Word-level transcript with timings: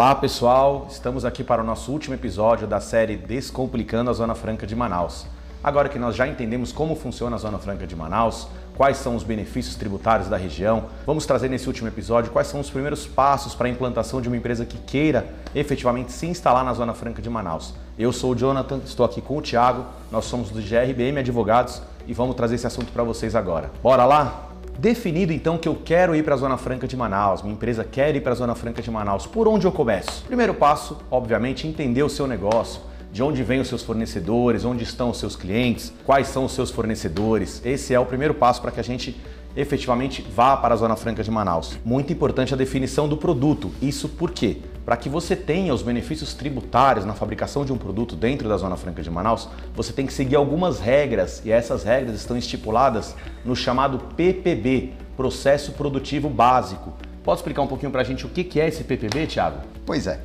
Olá 0.00 0.14
pessoal, 0.14 0.86
estamos 0.88 1.26
aqui 1.26 1.44
para 1.44 1.60
o 1.60 1.64
nosso 1.64 1.92
último 1.92 2.14
episódio 2.14 2.66
da 2.66 2.80
série 2.80 3.18
Descomplicando 3.18 4.08
a 4.08 4.14
Zona 4.14 4.34
Franca 4.34 4.66
de 4.66 4.74
Manaus. 4.74 5.26
Agora 5.62 5.90
que 5.90 5.98
nós 5.98 6.16
já 6.16 6.26
entendemos 6.26 6.72
como 6.72 6.96
funciona 6.96 7.36
a 7.36 7.38
Zona 7.38 7.58
Franca 7.58 7.86
de 7.86 7.94
Manaus, 7.94 8.48
quais 8.78 8.96
são 8.96 9.14
os 9.14 9.22
benefícios 9.22 9.76
tributários 9.76 10.26
da 10.26 10.38
região, 10.38 10.86
vamos 11.04 11.26
trazer 11.26 11.50
nesse 11.50 11.66
último 11.66 11.86
episódio 11.86 12.32
quais 12.32 12.48
são 12.48 12.60
os 12.60 12.70
primeiros 12.70 13.06
passos 13.06 13.54
para 13.54 13.66
a 13.66 13.70
implantação 13.70 14.22
de 14.22 14.28
uma 14.28 14.38
empresa 14.38 14.64
que 14.64 14.78
queira 14.78 15.34
efetivamente 15.54 16.12
se 16.12 16.24
instalar 16.24 16.64
na 16.64 16.72
Zona 16.72 16.94
Franca 16.94 17.20
de 17.20 17.28
Manaus. 17.28 17.74
Eu 17.98 18.10
sou 18.10 18.32
o 18.32 18.34
Jonathan, 18.34 18.80
estou 18.82 19.04
aqui 19.04 19.20
com 19.20 19.36
o 19.36 19.42
Thiago, 19.42 19.84
nós 20.10 20.24
somos 20.24 20.48
do 20.48 20.62
GRBM 20.62 21.18
Advogados 21.18 21.82
e 22.06 22.14
vamos 22.14 22.36
trazer 22.36 22.54
esse 22.54 22.66
assunto 22.66 22.90
para 22.90 23.04
vocês 23.04 23.36
agora. 23.36 23.70
Bora 23.82 24.06
lá? 24.06 24.49
Definido 24.80 25.30
então 25.30 25.58
que 25.58 25.68
eu 25.68 25.74
quero 25.74 26.16
ir 26.16 26.24
para 26.24 26.32
a 26.32 26.38
Zona 26.38 26.56
Franca 26.56 26.88
de 26.88 26.96
Manaus, 26.96 27.42
minha 27.42 27.52
empresa 27.52 27.84
quer 27.84 28.16
ir 28.16 28.22
para 28.22 28.32
a 28.32 28.34
Zona 28.34 28.54
Franca 28.54 28.80
de 28.80 28.90
Manaus, 28.90 29.26
por 29.26 29.46
onde 29.46 29.66
eu 29.66 29.72
começo? 29.72 30.24
Primeiro 30.24 30.54
passo, 30.54 30.96
obviamente, 31.10 31.68
entender 31.68 32.02
o 32.02 32.08
seu 32.08 32.26
negócio, 32.26 32.80
de 33.12 33.22
onde 33.22 33.42
vêm 33.42 33.60
os 33.60 33.68
seus 33.68 33.82
fornecedores, 33.82 34.64
onde 34.64 34.82
estão 34.82 35.10
os 35.10 35.18
seus 35.18 35.36
clientes, 35.36 35.92
quais 36.06 36.28
são 36.28 36.46
os 36.46 36.52
seus 36.52 36.70
fornecedores. 36.70 37.60
Esse 37.62 37.92
é 37.92 38.00
o 38.00 38.06
primeiro 38.06 38.32
passo 38.32 38.62
para 38.62 38.70
que 38.70 38.80
a 38.80 38.82
gente 38.82 39.20
efetivamente 39.54 40.26
vá 40.34 40.56
para 40.56 40.72
a 40.72 40.76
Zona 40.78 40.96
Franca 40.96 41.22
de 41.22 41.30
Manaus. 41.30 41.76
Muito 41.84 42.10
importante 42.10 42.54
a 42.54 42.56
definição 42.56 43.06
do 43.06 43.18
produto. 43.18 43.70
Isso 43.82 44.08
por 44.08 44.30
quê? 44.30 44.62
Para 44.90 44.96
que 44.96 45.08
você 45.08 45.36
tenha 45.36 45.72
os 45.72 45.82
benefícios 45.82 46.34
tributários 46.34 47.04
na 47.04 47.14
fabricação 47.14 47.64
de 47.64 47.72
um 47.72 47.78
produto 47.78 48.16
dentro 48.16 48.48
da 48.48 48.56
Zona 48.56 48.76
Franca 48.76 49.00
de 49.00 49.08
Manaus, 49.08 49.48
você 49.72 49.92
tem 49.92 50.04
que 50.04 50.12
seguir 50.12 50.34
algumas 50.34 50.80
regras 50.80 51.40
e 51.44 51.52
essas 51.52 51.84
regras 51.84 52.16
estão 52.16 52.36
estipuladas 52.36 53.14
no 53.44 53.54
chamado 53.54 54.00
PPB, 54.16 54.92
Processo 55.16 55.70
Produtivo 55.74 56.28
Básico. 56.28 56.92
Pode 57.22 57.38
explicar 57.38 57.62
um 57.62 57.68
pouquinho 57.68 57.92
para 57.92 58.00
a 58.00 58.04
gente 58.04 58.26
o 58.26 58.28
que 58.28 58.60
é 58.60 58.66
esse 58.66 58.82
PPB, 58.82 59.28
Thiago? 59.28 59.60
Pois 59.86 60.08
é. 60.08 60.18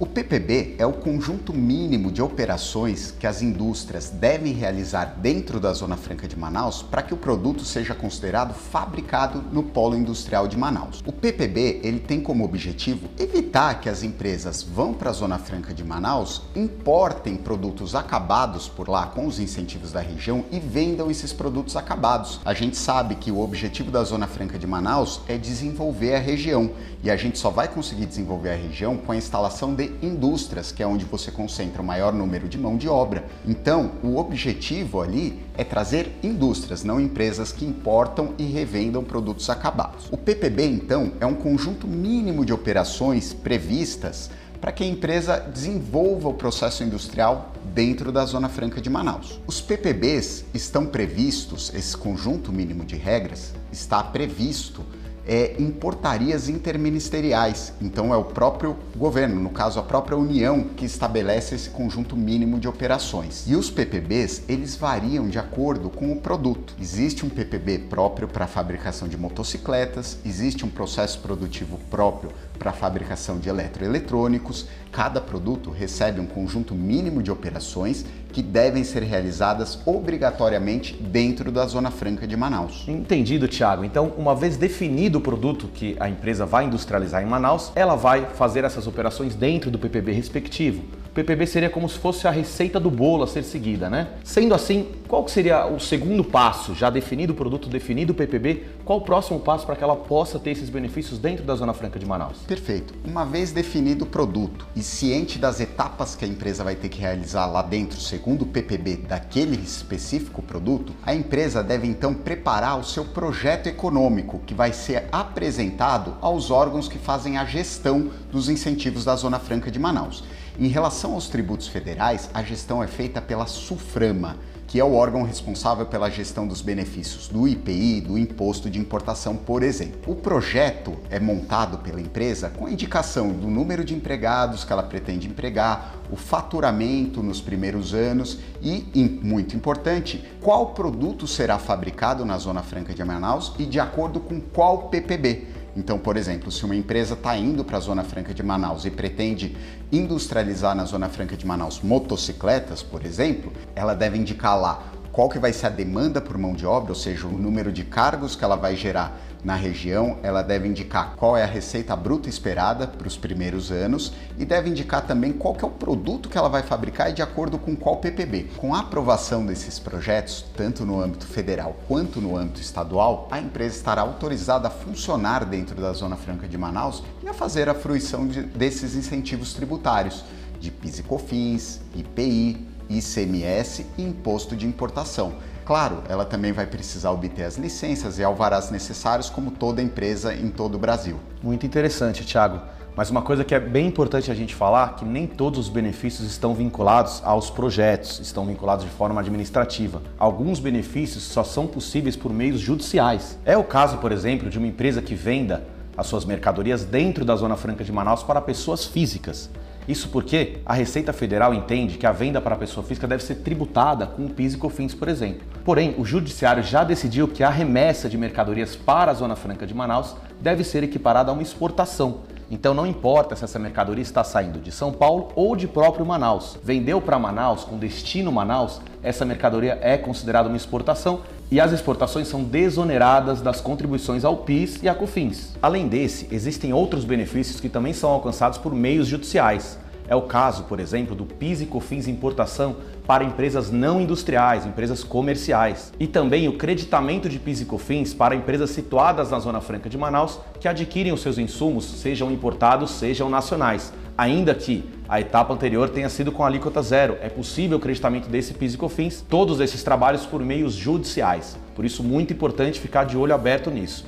O 0.00 0.06
PPB 0.06 0.76
é 0.78 0.86
o 0.86 0.94
conjunto 0.94 1.52
mínimo 1.52 2.10
de 2.10 2.22
operações 2.22 3.10
que 3.20 3.26
as 3.26 3.42
indústrias 3.42 4.08
devem 4.08 4.54
realizar 4.54 5.16
dentro 5.20 5.60
da 5.60 5.74
Zona 5.74 5.94
Franca 5.94 6.26
de 6.26 6.38
Manaus 6.38 6.82
para 6.82 7.02
que 7.02 7.12
o 7.12 7.18
produto 7.18 7.66
seja 7.66 7.94
considerado 7.94 8.54
fabricado 8.54 9.44
no 9.52 9.62
polo 9.62 9.94
industrial 9.94 10.48
de 10.48 10.56
Manaus. 10.56 11.02
O 11.04 11.12
PPB 11.12 11.82
ele 11.84 12.00
tem 12.00 12.18
como 12.18 12.46
objetivo 12.46 13.10
evitar 13.18 13.78
que 13.78 13.90
as 13.90 14.02
empresas 14.02 14.62
vão 14.62 14.94
para 14.94 15.10
a 15.10 15.12
Zona 15.12 15.38
Franca 15.38 15.74
de 15.74 15.84
Manaus, 15.84 16.44
importem 16.56 17.36
produtos 17.36 17.94
acabados 17.94 18.70
por 18.70 18.88
lá 18.88 19.04
com 19.04 19.26
os 19.26 19.38
incentivos 19.38 19.92
da 19.92 20.00
região 20.00 20.46
e 20.50 20.58
vendam 20.58 21.10
esses 21.10 21.30
produtos 21.30 21.76
acabados. 21.76 22.40
A 22.42 22.54
gente 22.54 22.78
sabe 22.78 23.16
que 23.16 23.30
o 23.30 23.40
objetivo 23.40 23.90
da 23.90 24.02
Zona 24.02 24.26
Franca 24.26 24.58
de 24.58 24.66
Manaus 24.66 25.20
é 25.28 25.36
desenvolver 25.36 26.14
a 26.14 26.18
região 26.18 26.70
e 27.02 27.10
a 27.10 27.16
gente 27.18 27.38
só 27.38 27.50
vai 27.50 27.68
conseguir 27.68 28.06
desenvolver 28.06 28.52
a 28.52 28.56
região 28.56 28.96
com 28.96 29.12
a 29.12 29.16
instalação 29.16 29.74
de 29.74 29.89
indústrias, 30.02 30.72
que 30.72 30.82
é 30.82 30.86
onde 30.86 31.04
você 31.04 31.30
concentra 31.30 31.82
o 31.82 31.84
maior 31.84 32.12
número 32.12 32.48
de 32.48 32.58
mão 32.58 32.76
de 32.76 32.88
obra. 32.88 33.24
Então, 33.46 33.92
o 34.02 34.16
objetivo 34.16 35.00
ali 35.00 35.40
é 35.56 35.64
trazer 35.64 36.12
indústrias, 36.22 36.84
não 36.84 37.00
empresas 37.00 37.52
que 37.52 37.64
importam 37.64 38.34
e 38.38 38.44
revendam 38.44 39.04
produtos 39.04 39.48
acabados. 39.50 40.08
O 40.10 40.16
PPB, 40.16 40.64
então, 40.64 41.12
é 41.20 41.26
um 41.26 41.34
conjunto 41.34 41.86
mínimo 41.86 42.44
de 42.44 42.52
operações 42.52 43.32
previstas 43.32 44.30
para 44.60 44.72
que 44.72 44.84
a 44.84 44.86
empresa 44.86 45.38
desenvolva 45.38 46.28
o 46.28 46.34
processo 46.34 46.84
industrial 46.84 47.52
dentro 47.74 48.12
da 48.12 48.24
Zona 48.26 48.48
Franca 48.48 48.80
de 48.80 48.90
Manaus. 48.90 49.40
Os 49.46 49.60
PPBs 49.60 50.44
estão 50.52 50.84
previstos, 50.84 51.72
esse 51.74 51.96
conjunto 51.96 52.52
mínimo 52.52 52.84
de 52.84 52.96
regras 52.96 53.54
está 53.72 54.02
previsto 54.02 54.84
é, 55.30 55.54
em 55.60 55.70
portarias 55.70 56.48
interministeriais. 56.48 57.72
Então 57.80 58.12
é 58.12 58.16
o 58.16 58.24
próprio 58.24 58.76
governo, 58.96 59.40
no 59.40 59.50
caso 59.50 59.78
a 59.78 59.82
própria 59.84 60.18
União, 60.18 60.64
que 60.64 60.84
estabelece 60.84 61.54
esse 61.54 61.70
conjunto 61.70 62.16
mínimo 62.16 62.58
de 62.58 62.66
operações. 62.66 63.44
E 63.46 63.54
os 63.54 63.70
PPBs, 63.70 64.42
eles 64.48 64.74
variam 64.74 65.28
de 65.28 65.38
acordo 65.38 65.88
com 65.88 66.10
o 66.10 66.16
produto. 66.16 66.74
Existe 66.80 67.24
um 67.24 67.28
PPB 67.28 67.78
próprio 67.88 68.26
para 68.26 68.46
a 68.46 68.48
fabricação 68.48 69.06
de 69.06 69.16
motocicletas, 69.16 70.18
existe 70.26 70.66
um 70.66 70.68
processo 70.68 71.20
produtivo 71.20 71.78
próprio 71.88 72.32
para 72.60 72.70
a 72.70 72.74
fabricação 72.74 73.38
de 73.38 73.48
eletroeletrônicos. 73.48 74.66
Cada 74.92 75.18
produto 75.18 75.70
recebe 75.70 76.20
um 76.20 76.26
conjunto 76.26 76.74
mínimo 76.74 77.22
de 77.22 77.30
operações 77.30 78.04
que 78.30 78.42
devem 78.42 78.84
ser 78.84 79.02
realizadas 79.02 79.80
obrigatoriamente 79.86 80.94
dentro 80.94 81.50
da 81.50 81.66
Zona 81.66 81.90
Franca 81.90 82.26
de 82.26 82.36
Manaus. 82.36 82.84
Entendido, 82.86 83.48
Thiago. 83.48 83.82
Então, 83.82 84.12
uma 84.18 84.36
vez 84.36 84.58
definido 84.58 85.18
o 85.18 85.20
produto 85.22 85.68
que 85.68 85.96
a 85.98 86.08
empresa 86.08 86.44
vai 86.44 86.66
industrializar 86.66 87.22
em 87.22 87.26
Manaus, 87.26 87.72
ela 87.74 87.96
vai 87.96 88.26
fazer 88.26 88.62
essas 88.62 88.86
operações 88.86 89.34
dentro 89.34 89.70
do 89.70 89.78
PPB 89.78 90.12
respectivo. 90.12 90.84
O 91.10 91.12
PPB 91.12 91.44
seria 91.44 91.68
como 91.68 91.88
se 91.88 91.98
fosse 91.98 92.28
a 92.28 92.30
receita 92.30 92.78
do 92.78 92.88
bolo 92.88 93.24
a 93.24 93.26
ser 93.26 93.42
seguida, 93.42 93.90
né? 93.90 94.10
Sendo 94.22 94.54
assim, 94.54 94.90
qual 95.08 95.26
seria 95.26 95.66
o 95.66 95.80
segundo 95.80 96.22
passo? 96.22 96.72
Já 96.72 96.88
definido 96.88 97.32
o 97.32 97.36
produto, 97.36 97.68
definido 97.68 98.12
o 98.12 98.14
PPB, 98.14 98.64
qual 98.84 99.00
o 99.00 99.02
próximo 99.02 99.40
passo 99.40 99.66
para 99.66 99.74
que 99.74 99.82
ela 99.82 99.96
possa 99.96 100.38
ter 100.38 100.52
esses 100.52 100.70
benefícios 100.70 101.18
dentro 101.18 101.44
da 101.44 101.56
Zona 101.56 101.74
Franca 101.74 101.98
de 101.98 102.06
Manaus? 102.06 102.38
Perfeito. 102.46 102.94
Uma 103.04 103.24
vez 103.24 103.50
definido 103.50 104.04
o 104.04 104.06
produto 104.06 104.64
e 104.76 104.84
ciente 104.84 105.36
das 105.36 105.58
etapas 105.58 106.14
que 106.14 106.24
a 106.24 106.28
empresa 106.28 106.62
vai 106.62 106.76
ter 106.76 106.88
que 106.88 107.00
realizar 107.00 107.46
lá 107.46 107.60
dentro, 107.60 108.00
segundo 108.00 108.42
o 108.42 108.46
PPB 108.46 108.98
daquele 108.98 109.56
específico 109.56 110.40
produto, 110.40 110.92
a 111.02 111.12
empresa 111.12 111.60
deve 111.60 111.88
então 111.88 112.14
preparar 112.14 112.78
o 112.78 112.84
seu 112.84 113.04
projeto 113.04 113.66
econômico, 113.66 114.38
que 114.46 114.54
vai 114.54 114.72
ser 114.72 115.08
apresentado 115.10 116.16
aos 116.20 116.52
órgãos 116.52 116.86
que 116.86 116.98
fazem 116.98 117.36
a 117.36 117.44
gestão 117.44 118.10
dos 118.30 118.48
incentivos 118.48 119.04
da 119.04 119.16
Zona 119.16 119.40
Franca 119.40 119.72
de 119.72 119.78
Manaus. 119.80 120.22
Em 120.58 120.68
relação 120.68 121.14
aos 121.14 121.28
tributos 121.28 121.68
federais, 121.68 122.28
a 122.34 122.42
gestão 122.42 122.82
é 122.82 122.86
feita 122.86 123.20
pela 123.22 123.46
SUFRAMA, 123.46 124.36
que 124.66 124.78
é 124.78 124.84
o 124.84 124.94
órgão 124.94 125.22
responsável 125.22 125.84
pela 125.86 126.08
gestão 126.08 126.46
dos 126.46 126.60
benefícios 126.60 127.26
do 127.26 127.48
IPI, 127.48 128.02
do 128.02 128.16
imposto 128.16 128.70
de 128.70 128.78
importação, 128.78 129.34
por 129.34 129.64
exemplo. 129.64 130.12
O 130.12 130.14
projeto 130.14 130.96
é 131.10 131.18
montado 131.18 131.78
pela 131.78 132.00
empresa 132.00 132.50
com 132.50 132.66
a 132.66 132.70
indicação 132.70 133.32
do 133.32 133.48
número 133.48 133.84
de 133.84 133.94
empregados 133.96 134.62
que 134.62 134.72
ela 134.72 134.84
pretende 134.84 135.26
empregar, 135.26 135.96
o 136.08 136.14
faturamento 136.14 137.20
nos 137.20 137.40
primeiros 137.40 137.94
anos 137.94 138.38
e, 138.62 138.84
muito 139.22 139.56
importante, 139.56 140.24
qual 140.40 140.66
produto 140.66 141.26
será 141.26 141.58
fabricado 141.58 142.24
na 142.24 142.38
Zona 142.38 142.62
Franca 142.62 142.94
de 142.94 143.02
Manaus 143.02 143.52
e 143.58 143.66
de 143.66 143.80
acordo 143.80 144.20
com 144.20 144.40
qual 144.40 144.88
PPB. 144.88 145.59
Então, 145.76 145.98
por 145.98 146.16
exemplo, 146.16 146.50
se 146.50 146.64
uma 146.64 146.74
empresa 146.74 147.14
está 147.14 147.36
indo 147.36 147.64
para 147.64 147.76
a 147.76 147.80
Zona 147.80 148.02
Franca 148.02 148.34
de 148.34 148.42
Manaus 148.42 148.84
e 148.84 148.90
pretende 148.90 149.56
industrializar 149.92 150.74
na 150.74 150.84
Zona 150.84 151.08
Franca 151.08 151.36
de 151.36 151.46
Manaus 151.46 151.80
motocicletas, 151.80 152.82
por 152.82 153.04
exemplo, 153.04 153.52
ela 153.74 153.94
deve 153.94 154.18
indicar 154.18 154.60
lá 154.60 154.92
qual 155.12 155.28
que 155.28 155.38
vai 155.38 155.52
ser 155.52 155.66
a 155.66 155.70
demanda 155.70 156.20
por 156.20 156.38
mão 156.38 156.54
de 156.54 156.64
obra, 156.64 156.92
ou 156.92 156.96
seja, 156.96 157.26
o 157.26 157.32
número 157.32 157.72
de 157.72 157.84
cargos 157.84 158.36
que 158.36 158.44
ela 158.44 158.56
vai 158.56 158.76
gerar 158.76 159.18
na 159.42 159.54
região, 159.54 160.18
ela 160.22 160.42
deve 160.42 160.68
indicar 160.68 161.14
qual 161.16 161.36
é 161.36 161.42
a 161.42 161.46
receita 161.46 161.96
bruta 161.96 162.28
esperada 162.28 162.86
para 162.86 163.08
os 163.08 163.16
primeiros 163.16 163.70
anos 163.70 164.12
e 164.38 164.44
deve 164.44 164.68
indicar 164.68 165.06
também 165.06 165.32
qual 165.32 165.54
que 165.54 165.64
é 165.64 165.68
o 165.68 165.70
produto 165.70 166.28
que 166.28 166.36
ela 166.36 166.48
vai 166.48 166.62
fabricar 166.62 167.10
e 167.10 167.14
de 167.14 167.22
acordo 167.22 167.58
com 167.58 167.74
qual 167.74 167.96
PPB. 167.96 168.50
Com 168.56 168.74
a 168.74 168.80
aprovação 168.80 169.44
desses 169.44 169.78
projetos, 169.78 170.44
tanto 170.56 170.84
no 170.84 171.00
âmbito 171.00 171.26
federal 171.26 171.76
quanto 171.88 172.20
no 172.20 172.36
âmbito 172.36 172.60
estadual, 172.60 173.28
a 173.30 173.40
empresa 173.40 173.76
estará 173.76 174.02
autorizada 174.02 174.68
a 174.68 174.70
funcionar 174.70 175.44
dentro 175.44 175.80
da 175.80 175.92
Zona 175.92 176.16
Franca 176.16 176.46
de 176.46 176.58
Manaus 176.58 177.02
e 177.22 177.28
a 177.28 177.34
fazer 177.34 177.68
a 177.68 177.74
fruição 177.74 178.26
de, 178.26 178.42
desses 178.42 178.94
incentivos 178.94 179.54
tributários 179.54 180.24
de 180.60 180.70
PIS 180.70 180.98
e 180.98 181.02
COFINS, 181.02 181.80
IPI, 181.94 182.69
ICMS 182.90 183.86
e 183.96 184.02
Imposto 184.02 184.54
de 184.54 184.66
Importação. 184.66 185.32
Claro, 185.64 186.02
ela 186.08 186.24
também 186.24 186.52
vai 186.52 186.66
precisar 186.66 187.12
obter 187.12 187.44
as 187.44 187.56
licenças 187.56 188.18
e 188.18 188.24
alvarás 188.24 188.70
necessários, 188.70 189.30
como 189.30 189.52
toda 189.52 189.80
empresa 189.80 190.34
em 190.34 190.50
todo 190.50 190.74
o 190.74 190.78
Brasil. 190.78 191.16
Muito 191.42 191.64
interessante, 191.64 192.24
Thiago. 192.24 192.60
Mas 192.96 193.08
uma 193.08 193.22
coisa 193.22 193.44
que 193.44 193.54
é 193.54 193.60
bem 193.60 193.86
importante 193.86 194.30
a 194.30 194.34
gente 194.34 194.54
falar, 194.54 194.96
que 194.96 195.04
nem 195.04 195.26
todos 195.26 195.60
os 195.60 195.68
benefícios 195.68 196.28
estão 196.28 196.54
vinculados 196.54 197.22
aos 197.24 197.48
projetos, 197.48 198.18
estão 198.18 198.44
vinculados 198.44 198.84
de 198.84 198.90
forma 198.90 199.20
administrativa. 199.20 200.02
Alguns 200.18 200.58
benefícios 200.58 201.22
só 201.22 201.44
são 201.44 201.66
possíveis 201.66 202.16
por 202.16 202.32
meios 202.32 202.60
judiciais. 202.60 203.38
É 203.44 203.56
o 203.56 203.64
caso, 203.64 203.98
por 203.98 204.10
exemplo, 204.10 204.50
de 204.50 204.58
uma 204.58 204.66
empresa 204.66 205.00
que 205.00 205.14
venda 205.14 205.64
as 205.96 206.08
suas 206.08 206.24
mercadorias 206.24 206.84
dentro 206.84 207.24
da 207.24 207.36
Zona 207.36 207.56
Franca 207.56 207.84
de 207.84 207.92
Manaus 207.92 208.22
para 208.22 208.40
pessoas 208.40 208.84
físicas. 208.84 209.48
Isso 209.90 210.08
porque 210.08 210.58
a 210.64 210.72
Receita 210.72 211.12
Federal 211.12 211.52
entende 211.52 211.98
que 211.98 212.06
a 212.06 212.12
venda 212.12 212.40
para 212.40 212.54
a 212.54 212.58
pessoa 212.58 212.86
física 212.86 213.08
deve 213.08 213.24
ser 213.24 213.36
tributada 213.36 214.06
com 214.06 214.26
o 214.26 214.30
PIS 214.30 214.54
e 214.54 214.56
COFINS, 214.56 214.94
por 214.94 215.08
exemplo. 215.08 215.40
Porém, 215.64 215.96
o 215.98 216.04
Judiciário 216.04 216.62
já 216.62 216.84
decidiu 216.84 217.26
que 217.26 217.42
a 217.42 217.50
remessa 217.50 218.08
de 218.08 218.16
mercadorias 218.16 218.76
para 218.76 219.10
a 219.10 219.14
Zona 219.14 219.34
Franca 219.34 219.66
de 219.66 219.74
Manaus 219.74 220.14
deve 220.40 220.62
ser 220.62 220.84
equiparada 220.84 221.32
a 221.32 221.34
uma 221.34 221.42
exportação. 221.42 222.20
Então 222.48 222.72
não 222.72 222.86
importa 222.86 223.34
se 223.34 223.42
essa 223.42 223.58
mercadoria 223.58 224.02
está 224.02 224.22
saindo 224.22 224.60
de 224.60 224.70
São 224.70 224.92
Paulo 224.92 225.32
ou 225.34 225.56
de 225.56 225.66
próprio 225.66 226.06
Manaus. 226.06 226.56
Vendeu 226.62 227.00
para 227.00 227.18
Manaus 227.18 227.64
com 227.64 227.76
destino 227.76 228.30
Manaus, 228.30 228.80
essa 229.02 229.24
mercadoria 229.24 229.76
é 229.82 229.98
considerada 229.98 230.48
uma 230.48 230.56
exportação 230.56 231.22
e 231.50 231.58
as 231.60 231.72
exportações 231.72 232.28
são 232.28 232.44
desoneradas 232.44 233.40
das 233.40 233.60
contribuições 233.60 234.24
ao 234.24 234.36
PIS 234.36 234.82
e 234.82 234.88
à 234.88 234.94
COFINS. 234.94 235.56
Além 235.60 235.88
desse, 235.88 236.28
existem 236.30 236.72
outros 236.72 237.04
benefícios 237.04 237.60
que 237.60 237.68
também 237.68 237.92
são 237.92 238.10
alcançados 238.10 238.56
por 238.56 238.72
meios 238.72 239.08
judiciais. 239.08 239.78
É 240.06 240.14
o 240.14 240.22
caso, 240.22 240.64
por 240.64 240.80
exemplo, 240.80 241.14
do 241.14 241.24
PIS 241.24 241.60
e 241.60 241.66
COFINS 241.66 242.08
importação 242.08 242.76
para 243.06 243.24
empresas 243.24 243.70
não 243.70 244.00
industriais, 244.00 244.66
empresas 244.66 245.04
comerciais. 245.04 245.92
E 245.98 246.06
também 246.06 246.48
o 246.48 246.56
creditamento 246.56 247.28
de 247.28 247.38
PIS 247.38 247.60
e 247.62 247.64
COFINS 247.64 248.14
para 248.14 248.34
empresas 248.34 248.70
situadas 248.70 249.30
na 249.30 249.38
Zona 249.38 249.60
Franca 249.60 249.88
de 249.88 249.98
Manaus 249.98 250.38
que 250.60 250.68
adquirem 250.68 251.12
os 251.12 251.20
seus 251.20 251.38
insumos, 251.38 251.84
sejam 251.84 252.30
importados, 252.30 252.92
sejam 252.92 253.28
nacionais. 253.28 253.92
Ainda 254.16 254.54
que 254.54 254.84
a 255.08 255.20
etapa 255.20 255.52
anterior 255.52 255.88
tenha 255.88 256.08
sido 256.08 256.30
com 256.30 256.44
alíquota 256.44 256.82
zero, 256.82 257.16
é 257.20 257.28
possível 257.28 257.78
o 257.78 257.80
creditamento 257.80 258.28
desse 258.28 258.54
PIS 258.54 258.74
e 258.74 258.78
COFINS, 258.78 259.24
todos 259.28 259.60
esses 259.60 259.82
trabalhos 259.82 260.26
por 260.26 260.40
meios 260.44 260.74
judiciais. 260.74 261.58
Por 261.74 261.84
isso, 261.84 262.02
muito 262.02 262.32
importante 262.32 262.78
ficar 262.78 263.04
de 263.04 263.16
olho 263.16 263.34
aberto 263.34 263.70
nisso. 263.70 264.06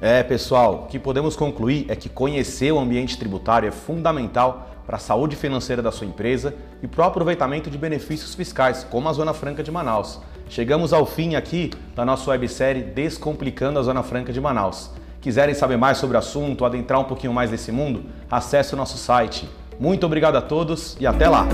É, 0.00 0.22
pessoal, 0.22 0.84
o 0.84 0.86
que 0.88 0.98
podemos 0.98 1.36
concluir 1.36 1.86
é 1.88 1.94
que 1.94 2.08
conhecer 2.08 2.72
o 2.72 2.78
ambiente 2.78 3.16
tributário 3.16 3.68
é 3.68 3.70
fundamental 3.70 4.68
para 4.84 4.96
a 4.96 5.00
saúde 5.00 5.36
financeira 5.36 5.80
da 5.80 5.92
sua 5.92 6.06
empresa 6.06 6.54
e 6.82 6.88
para 6.88 7.02
o 7.02 7.06
aproveitamento 7.06 7.70
de 7.70 7.78
benefícios 7.78 8.34
fiscais, 8.34 8.84
como 8.90 9.08
a 9.08 9.12
Zona 9.12 9.32
Franca 9.32 9.62
de 9.62 9.70
Manaus. 9.70 10.20
Chegamos 10.48 10.92
ao 10.92 11.06
fim 11.06 11.34
aqui 11.34 11.70
da 11.94 12.04
nossa 12.04 12.30
websérie 12.30 12.82
Descomplicando 12.82 13.78
a 13.78 13.82
Zona 13.82 14.02
Franca 14.02 14.32
de 14.32 14.40
Manaus. 14.40 14.90
Quiserem 15.22 15.54
saber 15.54 15.76
mais 15.76 15.98
sobre 15.98 16.16
o 16.16 16.18
assunto, 16.18 16.64
adentrar 16.64 17.00
um 17.00 17.04
pouquinho 17.04 17.32
mais 17.32 17.48
nesse 17.48 17.70
mundo, 17.70 18.04
acesse 18.28 18.74
o 18.74 18.76
nosso 18.76 18.98
site. 18.98 19.48
Muito 19.78 20.04
obrigado 20.04 20.34
a 20.34 20.42
todos 20.42 20.96
e 20.98 21.06
até 21.06 21.28
lá! 21.28 21.46